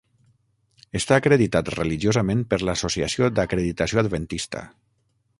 [0.99, 4.63] Està acreditat religiosament per l'Associació d'Acreditació Adventista.